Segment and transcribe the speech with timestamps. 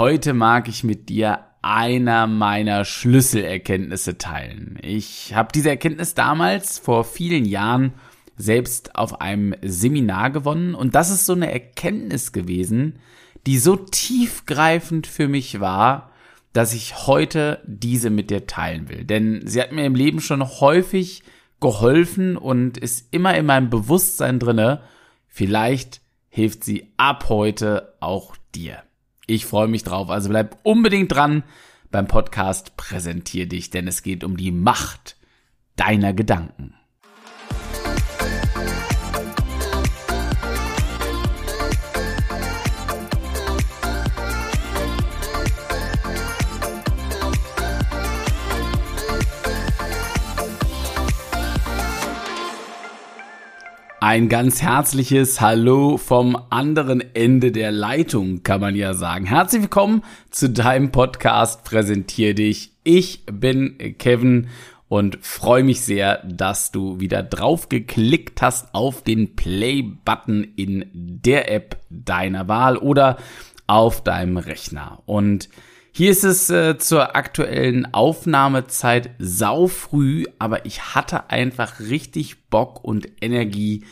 [0.00, 4.78] heute mag ich mit dir einer meiner Schlüsselerkenntnisse teilen.
[4.80, 7.92] Ich habe diese Erkenntnis damals vor vielen Jahren
[8.34, 12.98] selbst auf einem Seminar gewonnen und das ist so eine Erkenntnis gewesen,
[13.46, 16.12] die so tiefgreifend für mich war,
[16.54, 19.04] dass ich heute diese mit dir teilen will.
[19.04, 21.24] Denn sie hat mir im Leben schon häufig
[21.60, 24.80] geholfen und ist immer in meinem Bewusstsein drinne.
[25.28, 28.82] Vielleicht hilft sie ab heute auch dir.
[29.30, 30.10] Ich freue mich drauf.
[30.10, 31.44] Also bleib unbedingt dran
[31.92, 35.14] beim Podcast Präsentier dich, denn es geht um die Macht
[35.76, 36.74] deiner Gedanken.
[54.10, 59.24] Ein ganz herzliches Hallo vom anderen Ende der Leitung, kann man ja sagen.
[59.24, 62.72] Herzlich willkommen zu deinem Podcast Präsentier dich.
[62.82, 64.48] Ich bin Kevin
[64.88, 71.48] und freue mich sehr, dass du wieder drauf geklickt hast auf den Play-Button in der
[71.48, 73.16] App deiner Wahl oder
[73.68, 75.04] auf deinem Rechner.
[75.06, 75.48] Und
[75.92, 83.08] hier ist es äh, zur aktuellen Aufnahmezeit saufrüh, aber ich hatte einfach richtig Bock und
[83.20, 83.84] Energie,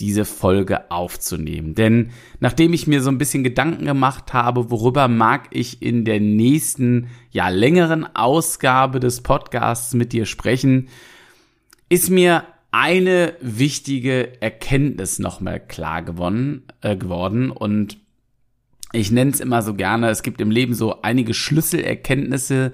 [0.00, 1.74] diese Folge aufzunehmen.
[1.74, 6.20] Denn nachdem ich mir so ein bisschen Gedanken gemacht habe, worüber mag ich in der
[6.20, 10.88] nächsten, ja, längeren Ausgabe des Podcasts mit dir sprechen,
[11.88, 17.96] ist mir eine wichtige Erkenntnis nochmal klar gewonnen, äh, geworden und
[18.96, 22.72] ich nenne es immer so gerne, es gibt im Leben so einige Schlüsselerkenntnisse,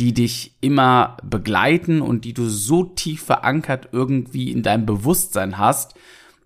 [0.00, 5.94] die dich immer begleiten und die du so tief verankert irgendwie in deinem Bewusstsein hast,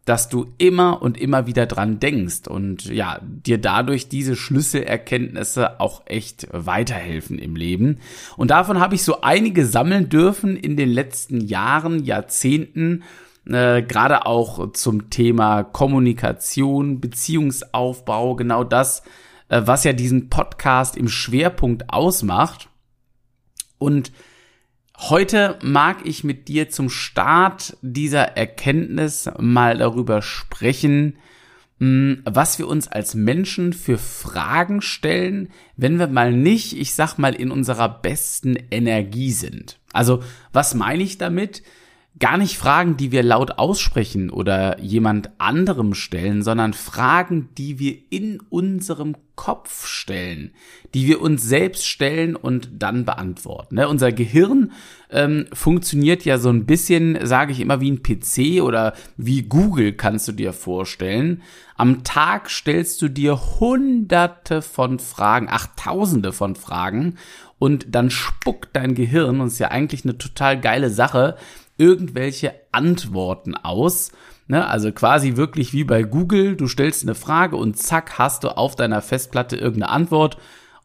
[0.05, 6.03] dass du immer und immer wieder dran denkst und ja, dir dadurch diese Schlüsselerkenntnisse auch
[6.05, 8.01] echt weiterhelfen im Leben.
[8.37, 13.03] Und davon habe ich so einige sammeln dürfen in den letzten Jahren, Jahrzehnten,
[13.47, 19.03] äh, gerade auch zum Thema Kommunikation, Beziehungsaufbau, genau das,
[19.49, 22.69] äh, was ja diesen Podcast im Schwerpunkt ausmacht.
[23.79, 24.13] Und
[24.99, 31.19] heute mag ich mit dir zum Start dieser Erkenntnis mal darüber sprechen,
[31.81, 37.19] hm, was wir uns als Menschen für Fragen stellen, wenn wir mal nicht, ich sag
[37.19, 39.81] mal, in unserer besten Energie sind.
[39.93, 40.23] Also,
[40.53, 41.63] was meine ich damit?
[42.19, 47.97] Gar nicht Fragen, die wir laut aussprechen oder jemand anderem stellen, sondern Fragen, die wir
[48.11, 50.53] in unserem Kopf stellen,
[50.95, 53.75] die wir uns selbst stellen und dann beantworten.
[53.75, 53.89] Ne?
[53.89, 54.71] Unser Gehirn
[55.11, 59.95] ähm, funktioniert ja so ein bisschen, sage ich immer, wie ein PC oder wie Google
[59.95, 61.43] kannst du dir vorstellen.
[61.77, 67.17] Am Tag stellst du dir hunderte von Fragen, ach tausende von Fragen
[67.59, 71.37] und dann spuckt dein Gehirn, und ist ja eigentlich eine total geile Sache,
[71.77, 74.13] irgendwelche Antworten aus.
[74.47, 78.55] Ne, also quasi wirklich wie bei Google, du stellst eine Frage und zack, hast du
[78.57, 80.37] auf deiner Festplatte irgendeine Antwort.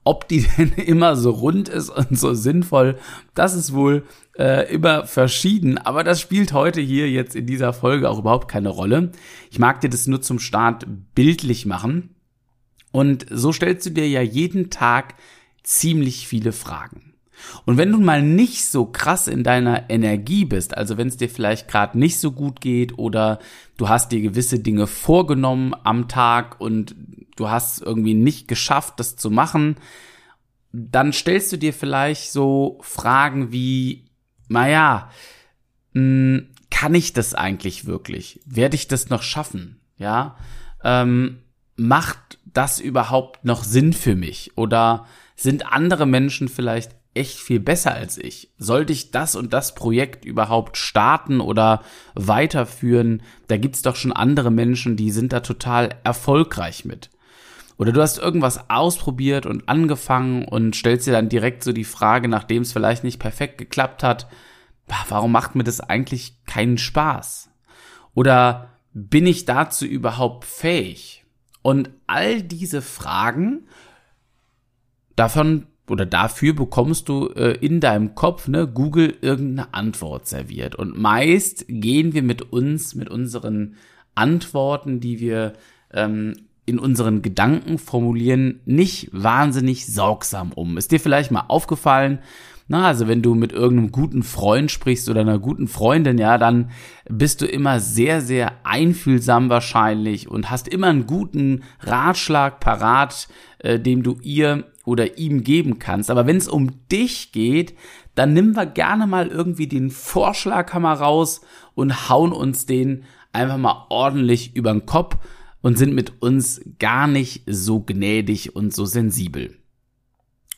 [0.06, 2.98] Ob die denn immer so rund ist und so sinnvoll,
[3.36, 4.06] das ist wohl
[4.38, 5.78] äh, immer verschieden.
[5.78, 9.12] Aber das spielt heute hier jetzt in dieser Folge auch überhaupt keine Rolle.
[9.52, 12.16] Ich mag dir das nur zum Start bildlich machen.
[12.92, 15.16] Und so stellst du dir ja jeden Tag
[15.64, 17.09] ziemlich viele Fragen.
[17.66, 21.30] Und wenn du mal nicht so krass in deiner Energie bist, also wenn es dir
[21.30, 23.40] vielleicht gerade nicht so gut geht oder
[23.78, 26.96] du hast dir gewisse Dinge vorgenommen am Tag und
[27.36, 29.78] du hast irgendwie nicht geschafft, das zu machen,
[30.72, 34.06] dann stellst du dir vielleicht so Fragen wie,
[34.48, 35.10] naja,
[35.94, 38.40] hm, kann ich das eigentlich wirklich?
[38.46, 39.80] Werde ich das noch schaffen?
[39.98, 40.38] Ja,
[40.84, 41.40] ähm,
[41.76, 44.52] macht das überhaupt noch Sinn für mich?
[44.56, 45.06] Oder
[45.36, 48.52] sind andere Menschen vielleicht echt viel besser als ich.
[48.58, 51.82] Sollte ich das und das Projekt überhaupt starten oder
[52.14, 53.24] weiterführen?
[53.48, 57.10] Da gibt's doch schon andere Menschen, die sind da total erfolgreich mit.
[57.78, 62.28] Oder du hast irgendwas ausprobiert und angefangen und stellst dir dann direkt so die Frage,
[62.28, 64.28] nachdem es vielleicht nicht perfekt geklappt hat,
[65.08, 67.50] warum macht mir das eigentlich keinen Spaß?
[68.14, 71.24] Oder bin ich dazu überhaupt fähig?
[71.62, 73.68] Und all diese Fragen,
[75.16, 80.76] davon oder dafür bekommst du äh, in deinem Kopf, ne, Google irgendeine Antwort serviert.
[80.76, 83.76] Und meist gehen wir mit uns, mit unseren
[84.16, 85.54] Antworten, die wir
[85.94, 90.78] ähm, in unseren Gedanken formulieren, nicht wahnsinnig sorgsam um.
[90.78, 92.20] Ist dir vielleicht mal aufgefallen,
[92.72, 96.70] na, also wenn du mit irgendeinem guten Freund sprichst oder einer guten Freundin, ja, dann
[97.10, 103.28] bist du immer sehr, sehr einfühlsam wahrscheinlich und hast immer einen guten Ratschlag parat,
[103.60, 106.10] äh, dem du ihr oder ihm geben kannst.
[106.10, 107.76] Aber wenn es um dich geht,
[108.16, 111.42] dann nimm wir gerne mal irgendwie den Vorschlaghammer raus
[111.76, 115.18] und hauen uns den einfach mal ordentlich über den Kopf
[115.62, 119.56] und sind mit uns gar nicht so gnädig und so sensibel.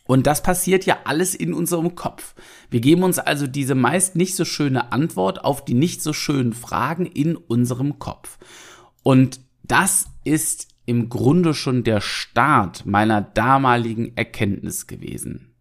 [0.06, 2.36] Und das passiert ja alles in unserem Kopf.
[2.70, 6.54] Wir geben uns also diese meist nicht so schöne Antwort auf die nicht so schönen
[6.54, 8.38] Fragen in unserem Kopf.
[9.04, 15.54] Und das ist im Grunde schon der Start meiner damaligen Erkenntnis gewesen.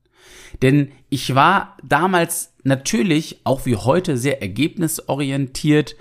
[0.63, 5.97] Denn ich war damals natürlich, auch wie heute, sehr ergebnisorientiert,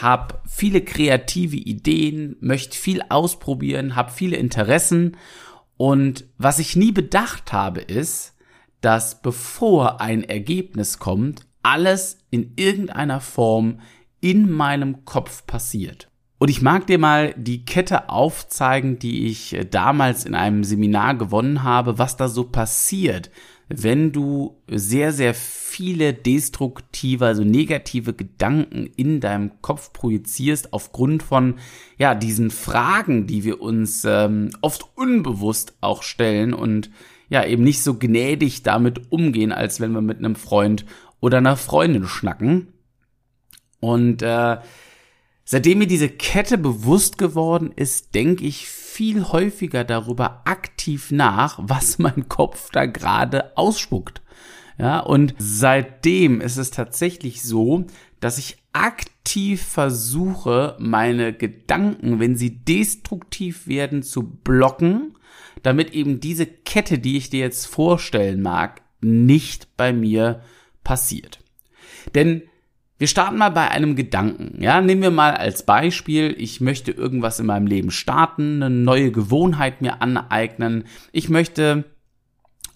[0.00, 5.16] habe viele kreative Ideen, möchte viel ausprobieren, habe viele Interessen
[5.76, 8.34] und was ich nie bedacht habe ist,
[8.80, 13.80] dass bevor ein Ergebnis kommt, alles in irgendeiner Form
[14.20, 16.11] in meinem Kopf passiert.
[16.42, 21.62] Und ich mag dir mal die Kette aufzeigen, die ich damals in einem Seminar gewonnen
[21.62, 23.30] habe, was da so passiert,
[23.68, 31.60] wenn du sehr, sehr viele destruktive, also negative Gedanken in deinem Kopf projizierst aufgrund von,
[31.96, 36.90] ja, diesen Fragen, die wir uns ähm, oft unbewusst auch stellen und
[37.28, 40.86] ja, eben nicht so gnädig damit umgehen, als wenn wir mit einem Freund
[41.20, 42.72] oder einer Freundin schnacken.
[43.78, 44.56] Und äh,
[45.44, 51.98] seitdem mir diese Kette bewusst geworden ist, denke ich viel häufiger darüber aktiv nach, was
[51.98, 54.22] mein Kopf da gerade ausspuckt.
[54.78, 57.84] Ja, und seitdem ist es tatsächlich so,
[58.20, 65.16] dass ich aktiv versuche, meine Gedanken, wenn sie destruktiv werden, zu blocken,
[65.62, 70.42] damit eben diese Kette, die ich dir jetzt vorstellen mag, nicht bei mir
[70.84, 71.40] passiert.
[72.14, 72.42] Denn
[73.02, 74.62] wir starten mal bei einem Gedanken.
[74.62, 79.10] Ja, nehmen wir mal als Beispiel, ich möchte irgendwas in meinem Leben starten, eine neue
[79.10, 80.84] Gewohnheit mir aneignen.
[81.10, 81.82] Ich möchte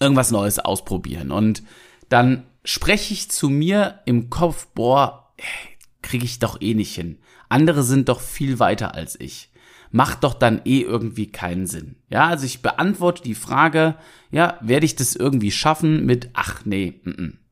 [0.01, 1.63] irgendwas Neues ausprobieren und
[2.09, 5.33] dann spreche ich zu mir im Kopf, boah,
[6.01, 7.19] kriege ich doch eh nicht hin.
[7.47, 9.49] Andere sind doch viel weiter als ich.
[9.91, 11.95] Macht doch dann eh irgendwie keinen Sinn.
[12.09, 13.95] Ja, also ich beantworte die Frage,
[14.29, 17.46] ja, werde ich das irgendwie schaffen mit, ach nee, m -m.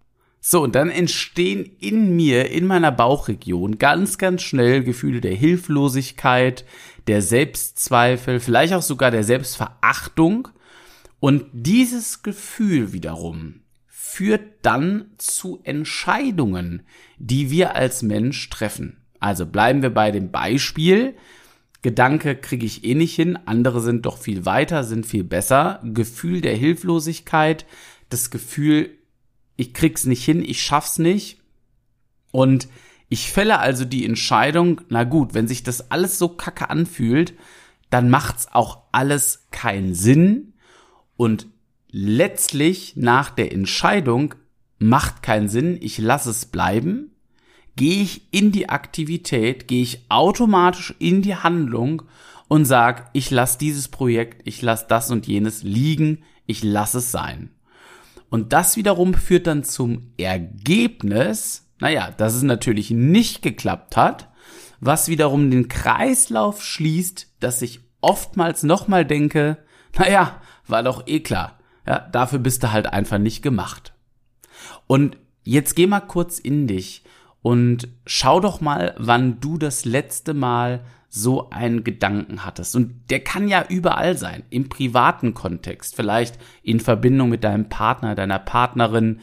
[0.47, 6.65] So, und dann entstehen in mir, in meiner Bauchregion, ganz, ganz schnell Gefühle der Hilflosigkeit,
[7.07, 10.49] der Selbstzweifel, vielleicht auch sogar der Selbstverachtung.
[11.19, 16.83] Und dieses Gefühl wiederum führt dann zu Entscheidungen,
[17.17, 18.97] die wir als Mensch treffen.
[19.19, 21.15] Also bleiben wir bei dem Beispiel.
[21.81, 25.81] Gedanke kriege ich eh nicht hin, andere sind doch viel weiter, sind viel besser.
[25.83, 27.65] Gefühl der Hilflosigkeit,
[28.09, 28.91] das Gefühl,
[29.55, 31.39] ich krieg's nicht hin, ich schaff's nicht.
[32.31, 32.67] Und
[33.09, 37.33] ich fälle also die Entscheidung, na gut, wenn sich das alles so kacke anfühlt,
[37.89, 40.53] dann macht's auch alles keinen Sinn
[41.17, 41.47] und
[41.89, 44.35] letztlich nach der Entscheidung
[44.79, 47.11] macht keinen Sinn, ich lasse es bleiben,
[47.75, 52.03] gehe ich in die Aktivität, gehe ich automatisch in die Handlung
[52.47, 57.11] und sag, ich lasse dieses Projekt, ich lasse das und jenes liegen, ich lasse es
[57.11, 57.51] sein.
[58.35, 64.29] Und das wiederum führt dann zum Ergebnis, naja, dass es natürlich nicht geklappt hat,
[64.81, 69.59] was wiederum den Kreislauf schließt, dass ich oftmals nochmal denke,
[69.97, 71.59] naja, war doch eh klar.
[71.87, 73.93] Ja, dafür bist du halt einfach nicht gemacht.
[74.85, 77.05] Und jetzt geh mal kurz in dich
[77.41, 82.75] und schau doch mal, wann du das letzte Mal so einen Gedanken hattest.
[82.75, 88.15] Und der kann ja überall sein, im privaten Kontext, vielleicht in Verbindung mit deinem Partner,
[88.15, 89.19] deiner Partnerin,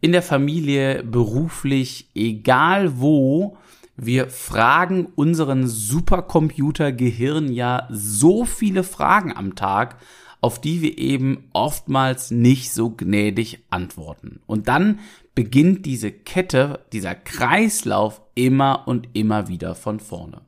[0.00, 3.56] in der Familie, beruflich, egal wo.
[3.96, 9.96] Wir fragen unseren Supercomputer Gehirn ja so viele Fragen am Tag,
[10.40, 14.40] auf die wir eben oftmals nicht so gnädig antworten.
[14.46, 14.98] Und dann
[15.34, 20.42] beginnt diese Kette, dieser Kreislauf immer und immer wieder von vorne.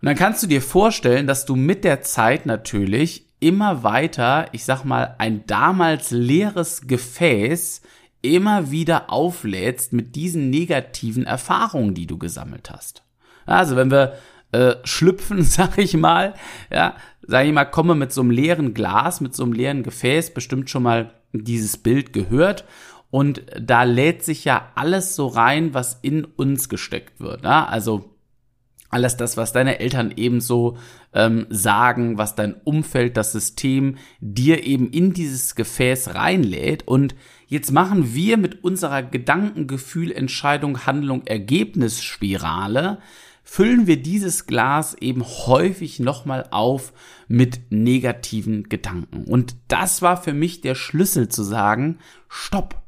[0.00, 4.64] Und dann kannst du dir vorstellen, dass du mit der Zeit natürlich immer weiter, ich
[4.64, 7.82] sag mal, ein damals leeres Gefäß
[8.22, 13.02] immer wieder auflädst mit diesen negativen Erfahrungen, die du gesammelt hast.
[13.46, 14.18] Also wenn wir
[14.52, 16.34] äh, schlüpfen, sag ich mal,
[16.70, 20.34] ja, sag ich mal, komme mit so einem leeren Glas, mit so einem leeren Gefäß,
[20.34, 22.64] bestimmt schon mal dieses Bild gehört.
[23.10, 27.44] Und da lädt sich ja alles so rein, was in uns gesteckt wird.
[27.44, 27.66] Ja?
[27.66, 28.17] Also
[28.90, 30.78] alles das, was deine Eltern ebenso
[31.12, 36.86] ähm, sagen, was dein Umfeld, das System dir eben in dieses Gefäß reinlädt.
[36.88, 37.14] Und
[37.46, 42.98] jetzt machen wir mit unserer Gedankengefühl, Entscheidung, Handlung, Ergebnisspirale
[43.50, 46.92] füllen wir dieses Glas eben häufig nochmal auf
[47.28, 49.24] mit negativen Gedanken.
[49.24, 52.82] Und das war für mich der Schlüssel zu sagen, stopp.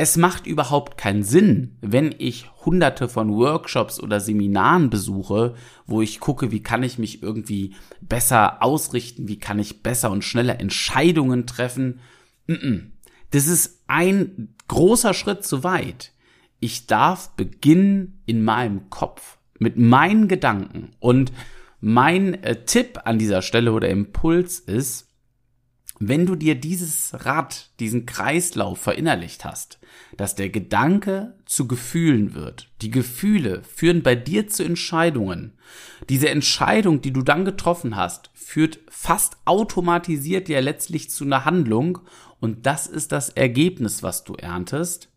[0.00, 6.20] Es macht überhaupt keinen Sinn, wenn ich hunderte von Workshops oder Seminaren besuche, wo ich
[6.20, 11.48] gucke, wie kann ich mich irgendwie besser ausrichten, wie kann ich besser und schneller Entscheidungen
[11.48, 11.98] treffen.
[13.30, 16.12] Das ist ein großer Schritt zu weit.
[16.60, 21.32] Ich darf beginnen in meinem Kopf mit meinen Gedanken und
[21.80, 25.07] mein äh, Tipp an dieser Stelle oder Impuls ist,
[26.00, 29.78] wenn du dir dieses Rad, diesen Kreislauf verinnerlicht hast,
[30.16, 35.52] dass der Gedanke zu Gefühlen wird, die Gefühle führen bei dir zu Entscheidungen,
[36.08, 41.98] diese Entscheidung, die du dann getroffen hast, führt fast automatisiert ja letztlich zu einer Handlung
[42.40, 45.10] und das ist das Ergebnis, was du erntest.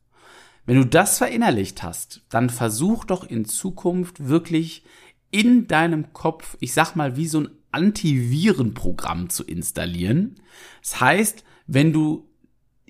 [0.66, 4.84] Wenn du das verinnerlicht hast, dann versuch doch in Zukunft wirklich
[5.32, 10.36] in deinem Kopf, ich sag mal, wie so ein Antivirenprogramm zu installieren.
[10.82, 12.28] Das heißt, wenn du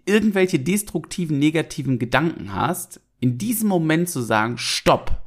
[0.05, 5.21] irgendwelche destruktiven, negativen Gedanken hast, in diesem Moment zu sagen, stopp.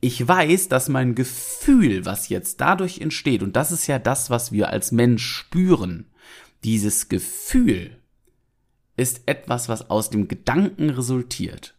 [0.00, 4.52] Ich weiß, dass mein Gefühl, was jetzt dadurch entsteht, und das ist ja das, was
[4.52, 6.06] wir als Mensch spüren,
[6.64, 7.96] dieses Gefühl
[8.96, 11.74] ist etwas, was aus dem Gedanken resultiert.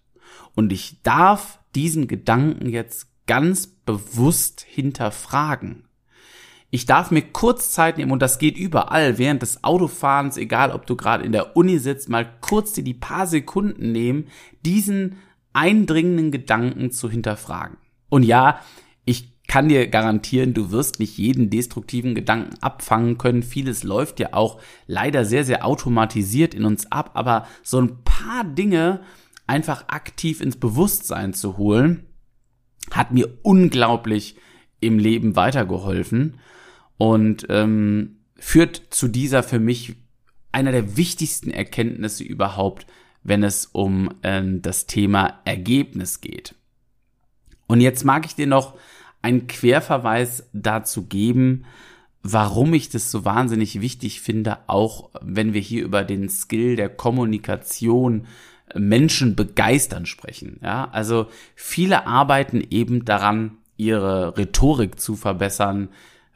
[0.56, 5.87] Und ich darf diesen Gedanken jetzt ganz bewusst hinterfragen.
[6.70, 10.86] Ich darf mir kurz Zeit nehmen und das geht überall während des Autofahrens, egal ob
[10.86, 14.28] du gerade in der Uni sitzt, mal kurz dir die paar Sekunden nehmen,
[14.66, 15.18] diesen
[15.54, 17.78] eindringenden Gedanken zu hinterfragen.
[18.10, 18.60] Und ja,
[19.06, 23.44] ich kann dir garantieren, du wirst nicht jeden destruktiven Gedanken abfangen können.
[23.44, 28.44] Vieles läuft ja auch leider sehr, sehr automatisiert in uns ab, aber so ein paar
[28.44, 29.00] Dinge
[29.48, 32.08] einfach aktiv ins Bewusstsein zu holen,
[32.92, 34.36] hat mir unglaublich
[34.82, 36.40] im Leben weitergeholfen
[36.98, 39.96] und ähm, führt zu dieser für mich
[40.52, 42.88] einer der wichtigsten Erkenntnisse überhaupt,
[43.24, 46.56] wenn es um ähm, das Thema Ergebnis geht.
[47.68, 48.76] Und jetzt mag ich dir noch
[49.22, 51.66] einen Querverweis dazu geben,
[52.24, 56.90] warum ich das so wahnsinnig wichtig finde, auch wenn wir hier über den Skill der
[56.90, 58.28] Kommunikation
[58.76, 60.60] Menschen begeistern sprechen.
[60.64, 65.90] Ja, also viele arbeiten eben daran, ihre Rhetorik zu verbessern.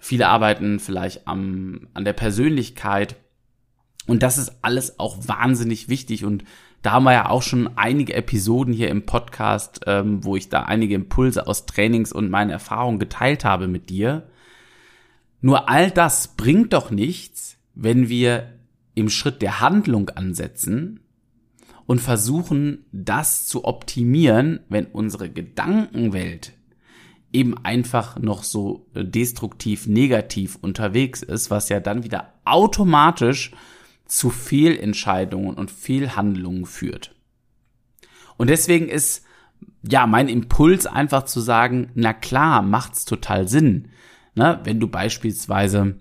[0.03, 3.17] Viele arbeiten vielleicht am, an der Persönlichkeit.
[4.07, 6.25] Und das ist alles auch wahnsinnig wichtig.
[6.25, 6.43] Und
[6.81, 10.63] da haben wir ja auch schon einige Episoden hier im Podcast, ähm, wo ich da
[10.63, 14.27] einige Impulse aus Trainings und meinen Erfahrungen geteilt habe mit dir.
[15.39, 18.57] Nur all das bringt doch nichts, wenn wir
[18.95, 21.01] im Schritt der Handlung ansetzen
[21.85, 26.53] und versuchen, das zu optimieren, wenn unsere Gedankenwelt
[27.33, 33.51] eben einfach noch so destruktiv negativ unterwegs ist, was ja dann wieder automatisch
[34.05, 37.15] zu Fehlentscheidungen und Fehlhandlungen führt.
[38.37, 39.25] Und deswegen ist
[39.83, 43.89] ja mein Impuls einfach zu sagen, na klar, macht's total Sinn,
[44.35, 45.99] ne, wenn du beispielsweise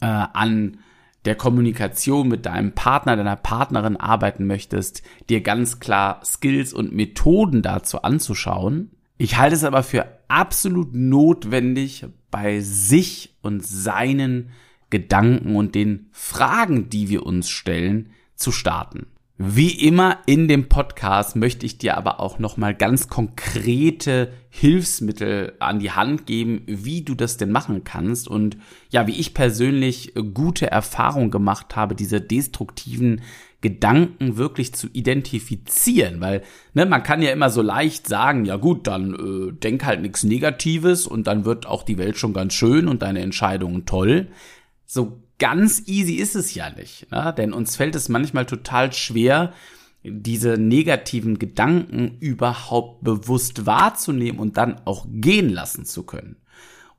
[0.00, 0.78] äh, an
[1.24, 7.62] der Kommunikation mit deinem Partner, deiner Partnerin arbeiten möchtest, dir ganz klar Skills und Methoden
[7.62, 8.90] dazu anzuschauen.
[9.22, 14.48] Ich halte es aber für absolut notwendig, bei sich und seinen
[14.88, 19.08] Gedanken und den Fragen, die wir uns stellen, zu starten.
[19.36, 25.80] Wie immer in dem Podcast möchte ich dir aber auch nochmal ganz konkrete Hilfsmittel an
[25.80, 28.56] die Hand geben, wie du das denn machen kannst und
[28.88, 33.20] ja, wie ich persönlich gute Erfahrungen gemacht habe, diese destruktiven
[33.60, 38.86] Gedanken wirklich zu identifizieren, weil ne, man kann ja immer so leicht sagen, ja gut,
[38.86, 42.88] dann äh, denk halt nichts Negatives und dann wird auch die Welt schon ganz schön
[42.88, 44.28] und deine Entscheidungen toll.
[44.86, 47.34] So ganz easy ist es ja nicht, ne?
[47.36, 49.52] denn uns fällt es manchmal total schwer,
[50.02, 56.36] diese negativen Gedanken überhaupt bewusst wahrzunehmen und dann auch gehen lassen zu können.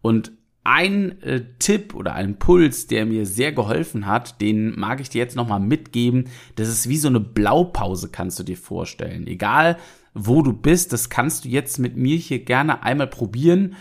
[0.02, 0.32] Und
[0.64, 5.20] ein äh, Tipp oder ein Puls, der mir sehr geholfen hat, den mag ich dir
[5.20, 6.26] jetzt nochmal mitgeben.
[6.56, 9.26] Das ist wie so eine Blaupause, kannst du dir vorstellen.
[9.28, 9.78] Egal,
[10.14, 13.76] wo du bist, das kannst du jetzt mit mir hier gerne einmal probieren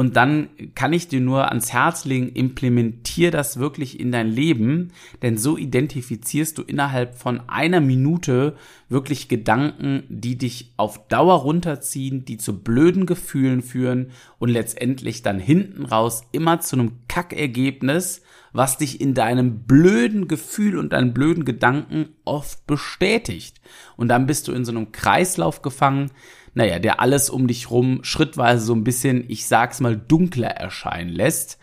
[0.00, 4.92] und dann kann ich dir nur ans Herz legen, implementier das wirklich in dein Leben,
[5.20, 8.56] denn so identifizierst du innerhalb von einer Minute
[8.88, 15.38] wirklich Gedanken, die dich auf Dauer runterziehen, die zu blöden Gefühlen führen und letztendlich dann
[15.38, 21.44] hinten raus immer zu einem Kackergebnis, was dich in deinem blöden Gefühl und deinen blöden
[21.44, 23.60] Gedanken oft bestätigt.
[23.96, 26.10] Und dann bist du in so einem Kreislauf gefangen,
[26.54, 31.10] naja, der alles um dich rum schrittweise so ein bisschen, ich sag's mal, dunkler erscheinen
[31.10, 31.58] lässt.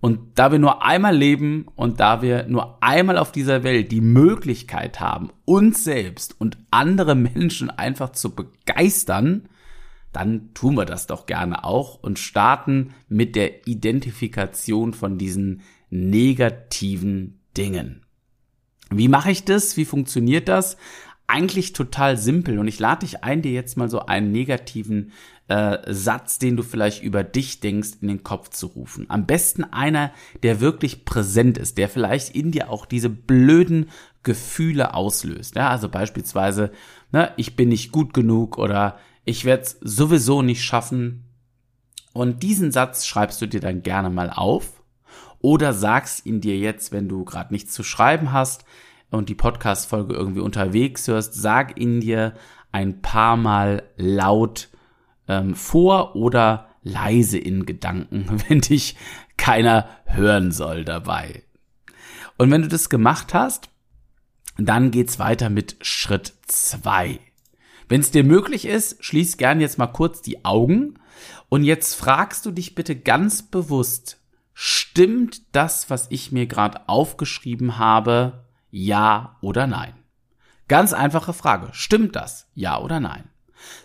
[0.00, 4.00] Und da wir nur einmal leben und da wir nur einmal auf dieser Welt die
[4.00, 9.48] Möglichkeit haben, uns selbst und andere Menschen einfach zu begeistern,
[10.12, 17.38] dann tun wir das doch gerne auch und starten mit der Identifikation von diesen negativen
[17.54, 18.06] Dingen.
[18.90, 19.76] Wie mache ich das?
[19.76, 20.78] Wie funktioniert das?
[21.26, 25.12] Eigentlich total simpel und ich lade dich ein, dir jetzt mal so einen negativen
[25.48, 29.06] äh, Satz, den du vielleicht über dich denkst, in den Kopf zu rufen.
[29.08, 33.90] Am besten einer, der wirklich präsent ist, der vielleicht in dir auch diese blöden
[34.22, 35.56] Gefühle auslöst.
[35.56, 36.72] Ja, also beispielsweise,
[37.12, 41.24] ne, ich bin nicht gut genug oder ich werde es sowieso nicht schaffen.
[42.14, 44.81] Und diesen Satz schreibst du dir dann gerne mal auf
[45.42, 48.64] oder sagst ihn dir jetzt, wenn du gerade nichts zu schreiben hast
[49.10, 52.34] und die Podcast-Folge irgendwie unterwegs hörst, sag ihn dir
[52.70, 54.70] ein paar Mal laut
[55.28, 58.96] ähm, vor oder leise in Gedanken, wenn dich
[59.36, 61.42] keiner hören soll dabei.
[62.38, 63.68] Und wenn du das gemacht hast,
[64.56, 67.20] dann geht's weiter mit Schritt zwei.
[67.88, 70.98] Wenn es dir möglich ist, schließ gern jetzt mal kurz die Augen
[71.48, 74.21] und jetzt fragst du dich bitte ganz bewusst,
[74.54, 79.94] stimmt das, was ich mir gerade aufgeschrieben habe, ja oder nein?
[80.68, 81.68] Ganz einfache Frage.
[81.72, 82.48] Stimmt das?
[82.54, 83.24] Ja oder nein?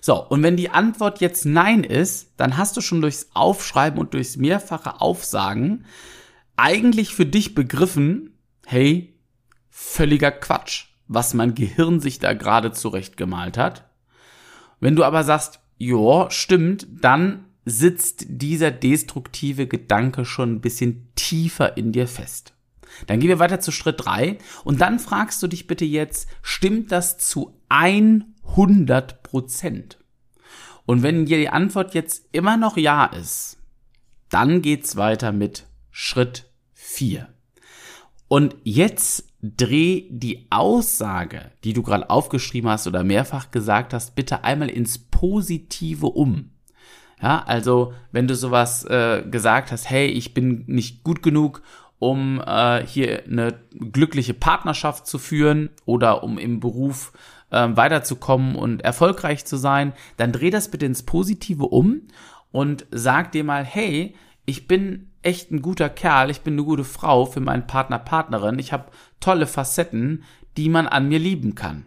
[0.02, 4.14] So, und wenn die Antwort jetzt Nein ist, dann hast du schon durchs Aufschreiben und
[4.14, 5.86] durchs mehrfache Aufsagen
[6.56, 9.14] eigentlich für dich begriffen, hey,
[9.70, 13.90] völliger Quatsch, was mein Gehirn sich da gerade zurechtgemalt hat.
[14.80, 21.76] Wenn du aber sagst, ja, stimmt, dann sitzt dieser destruktive Gedanke schon ein bisschen tiefer
[21.76, 22.54] in dir fest.
[23.08, 26.94] Dann gehen wir weiter zu Schritt drei und dann fragst du dich bitte jetzt, stimmt
[26.94, 30.00] das zu 100 Prozent?
[30.86, 33.58] Und wenn dir die Antwort jetzt immer noch ja ist,
[34.30, 37.28] dann geht's weiter mit Schritt vier.
[38.30, 44.46] Und jetzt dreh die Aussage, die du gerade aufgeschrieben hast oder mehrfach gesagt hast, bitte
[44.46, 46.52] einmal ins Positive um.
[47.22, 51.64] Ja, also wenn du sowas äh, gesagt hast, hey, ich bin nicht gut genug,
[52.00, 57.12] um äh, hier eine glückliche Partnerschaft zu führen oder um im Beruf
[57.50, 62.02] äh, weiterzukommen und erfolgreich zu sein, dann dreh das bitte ins Positive um
[62.52, 66.84] und sag dir mal, hey, ich bin echt ein guter Kerl, ich bin eine gute
[66.84, 70.24] Frau für meinen Partner, Partnerin, ich habe tolle Facetten,
[70.56, 71.86] die man an mir lieben kann.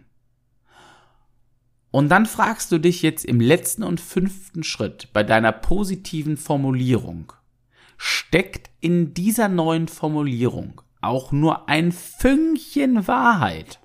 [1.91, 7.33] Und dann fragst du dich jetzt im letzten und fünften Schritt bei deiner positiven Formulierung,
[7.97, 13.79] steckt in dieser neuen Formulierung auch nur ein Fünkchen Wahrheit?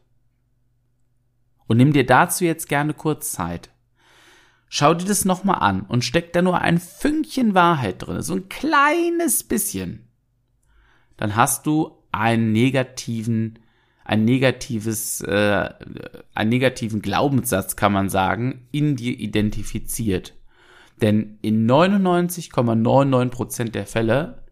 [1.66, 3.70] Und nimm dir dazu jetzt gerne kurz Zeit.
[4.68, 8.48] Schau dir das nochmal an und steckt da nur ein Fünkchen Wahrheit drin, so ein
[8.48, 10.08] kleines bisschen.
[11.16, 13.58] Dann hast du einen negativen,
[14.06, 15.68] ein negatives, äh,
[16.34, 20.34] einen negativen Glaubenssatz, kann man sagen, in dir identifiziert.
[21.02, 24.44] Denn in 99,99% der Fälle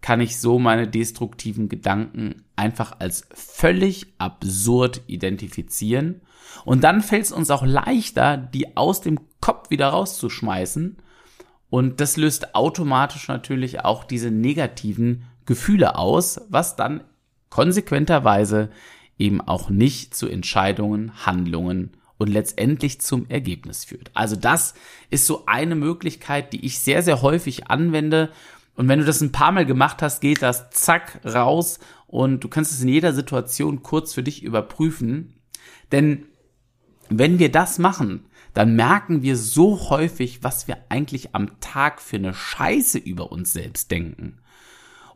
[0.00, 6.22] kann ich so meine destruktiven Gedanken einfach als völlig absurd identifizieren.
[6.64, 10.96] Und dann fällt es uns auch leichter, die aus dem Kopf wieder rauszuschmeißen.
[11.68, 17.02] Und das löst automatisch natürlich auch diese negativen Gefühle aus, was dann
[17.50, 18.70] konsequenterweise
[19.18, 24.10] eben auch nicht zu Entscheidungen, Handlungen und letztendlich zum Ergebnis führt.
[24.14, 24.74] Also das
[25.10, 28.30] ist so eine Möglichkeit, die ich sehr, sehr häufig anwende,
[28.80, 32.48] und wenn du das ein paar Mal gemacht hast, geht das zack raus und du
[32.48, 35.34] kannst es in jeder Situation kurz für dich überprüfen.
[35.92, 36.24] Denn
[37.10, 42.16] wenn wir das machen, dann merken wir so häufig, was wir eigentlich am Tag für
[42.16, 44.39] eine Scheiße über uns selbst denken.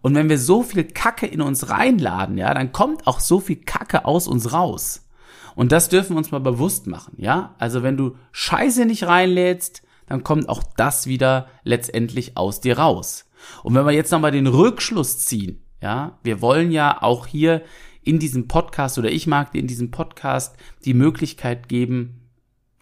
[0.04, 3.56] Und wenn wir so viel Kacke in uns reinladen, ja, dann kommt auch so viel
[3.56, 5.08] Kacke aus uns raus.
[5.54, 7.54] Und das dürfen wir uns mal bewusst machen, ja?
[7.58, 13.24] Also wenn du Scheiße nicht reinlädst, dann kommt auch das wieder letztendlich aus dir raus.
[13.62, 17.62] Und wenn wir jetzt nochmal den Rückschluss ziehen, ja, wir wollen ja auch hier
[18.02, 22.24] in diesem Podcast oder ich mag dir in diesem Podcast die Möglichkeit geben,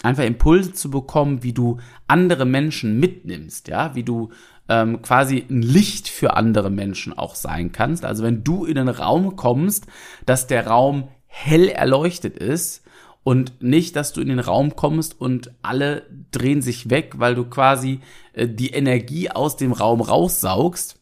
[0.02, 4.30] einfach Impulse zu bekommen, wie du andere Menschen mitnimmst, ja, wie du
[4.68, 8.04] ähm, quasi ein Licht für andere Menschen auch sein kannst.
[8.04, 9.86] Also wenn du in einen Raum kommst,
[10.26, 12.82] dass der Raum hell erleuchtet ist
[13.24, 17.44] und nicht, dass du in den Raum kommst und alle drehen sich weg, weil du
[17.44, 18.00] quasi
[18.32, 20.98] äh, die Energie aus dem Raum raussaugst.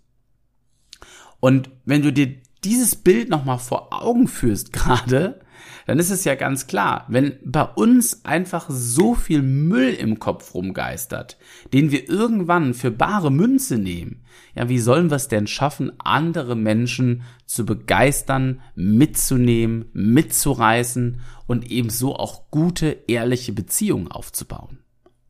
[1.40, 5.40] Und wenn du dir dieses Bild nochmal vor Augen führst gerade,
[5.86, 10.54] dann ist es ja ganz klar, wenn bei uns einfach so viel Müll im Kopf
[10.54, 11.38] rumgeistert,
[11.72, 16.56] den wir irgendwann für bare Münze nehmen, ja, wie sollen wir es denn schaffen, andere
[16.56, 24.78] Menschen zu begeistern, mitzunehmen, mitzureißen und ebenso auch gute, ehrliche Beziehungen aufzubauen?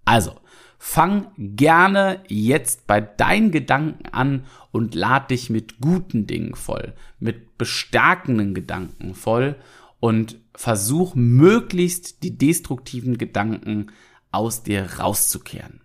[0.05, 0.33] Also,
[0.79, 7.59] fang gerne jetzt bei deinen Gedanken an und lad dich mit guten Dingen voll, mit
[7.59, 9.57] bestärkenden Gedanken voll
[10.01, 13.89] und versuch möglichst die destruktiven Gedanken
[14.33, 15.81] aus dir rauszukehren.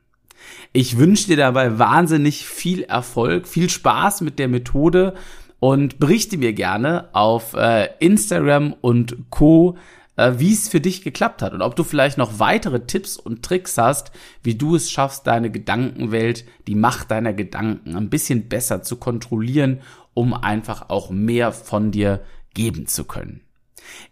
[0.73, 5.15] Ich wünsche dir dabei wahnsinnig viel Erfolg, viel Spaß mit der Methode
[5.60, 9.78] und berichte mir gerne auf äh, Instagram und Co,
[10.15, 13.43] äh, wie es für dich geklappt hat und ob du vielleicht noch weitere Tipps und
[13.43, 14.12] Tricks hast,
[14.43, 19.82] wie du es schaffst, deine Gedankenwelt, die Macht deiner Gedanken ein bisschen besser zu kontrollieren,
[20.13, 22.21] um einfach auch mehr von dir
[22.54, 23.44] geben zu können.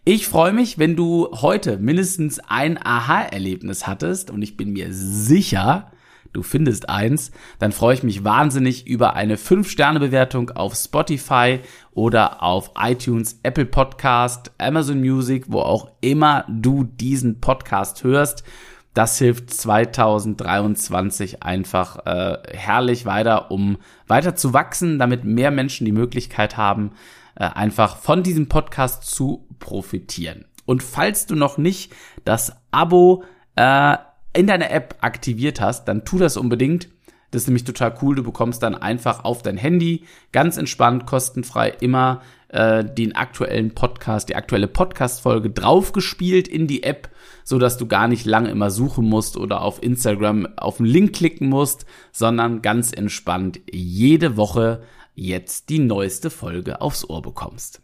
[0.04, 5.90] Ich freue mich, wenn du heute mindestens ein Aha-Erlebnis hattest und ich bin mir sicher,
[6.34, 11.60] du findest eins, dann freue ich mich wahnsinnig über eine 5-Sterne-Bewertung auf Spotify
[11.92, 18.44] oder auf iTunes, Apple Podcast, Amazon Music, wo auch immer du diesen Podcast hörst.
[18.92, 25.92] Das hilft 2023 einfach äh, herrlich weiter, um weiter zu wachsen, damit mehr Menschen die
[25.92, 26.92] Möglichkeit haben,
[27.36, 30.44] äh, einfach von diesem Podcast zu profitieren.
[30.66, 31.92] Und falls du noch nicht
[32.24, 33.24] das Abo
[33.56, 33.96] äh,
[34.32, 36.88] in deiner App aktiviert hast, dann tu das unbedingt.
[37.30, 38.14] Das ist nämlich total cool.
[38.14, 44.28] Du bekommst dann einfach auf dein Handy ganz entspannt, kostenfrei immer äh, den aktuellen Podcast,
[44.28, 47.08] die aktuelle Podcast-Folge draufgespielt in die App,
[47.42, 51.14] so dass du gar nicht lange immer suchen musst oder auf Instagram auf den Link
[51.14, 54.82] klicken musst, sondern ganz entspannt jede Woche
[55.14, 57.80] jetzt die neueste Folge aufs Ohr bekommst.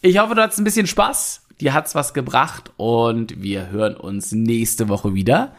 [0.00, 4.32] Ich hoffe, du hattest ein bisschen Spaß, dir hat's was gebracht und wir hören uns
[4.32, 5.54] nächste Woche wieder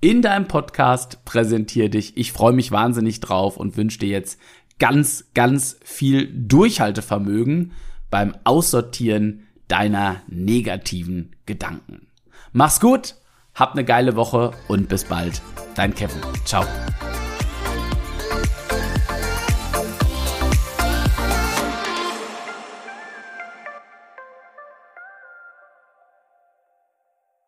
[0.00, 2.16] in deinem Podcast Präsentier dich.
[2.16, 4.38] Ich freue mich wahnsinnig drauf und wünsche dir jetzt
[4.78, 7.72] ganz, ganz viel Durchhaltevermögen
[8.10, 12.08] beim Aussortieren deiner negativen Gedanken.
[12.52, 13.16] Mach's gut,
[13.54, 15.40] hab eine geile Woche und bis bald.
[15.74, 16.20] Dein Kevin.
[16.44, 16.64] Ciao.